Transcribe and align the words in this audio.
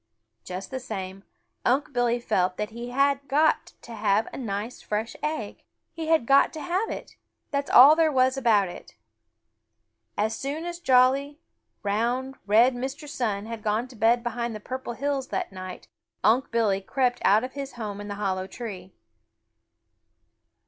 Just 0.43 0.71
the 0.71 0.79
same, 0.79 1.25
Unc' 1.63 1.93
Billy 1.93 2.19
felt 2.19 2.57
that 2.57 2.71
he 2.71 2.89
had 2.89 3.27
got 3.27 3.73
to 3.83 3.93
have 3.93 4.27
a 4.33 4.37
nice 4.39 4.81
fresh 4.81 5.15
egg. 5.21 5.61
He 5.93 6.07
had 6.07 6.25
got 6.25 6.51
to 6.53 6.59
have 6.61 6.89
it. 6.89 7.17
That 7.51 7.65
is 7.65 7.69
all 7.69 7.95
there 7.95 8.11
was 8.11 8.35
about 8.35 8.67
it. 8.67 8.95
As 10.17 10.35
soon 10.35 10.65
as 10.65 10.79
jolly, 10.79 11.39
round, 11.83 12.33
red 12.47 12.73
Mr. 12.73 13.07
Sun 13.07 13.45
had 13.45 13.61
gone 13.61 13.87
to 13.89 13.95
bed 13.95 14.23
behind 14.23 14.55
the 14.55 14.59
Purple 14.59 14.93
Hills 14.93 15.27
that 15.27 15.51
night, 15.51 15.87
Unc' 16.23 16.49
Billy 16.49 16.81
crept 16.81 17.21
out 17.23 17.43
of 17.43 17.53
his 17.53 17.73
home 17.73 18.01
in 18.01 18.07
the 18.07 18.15
hollow 18.15 18.47
tree. 18.47 18.95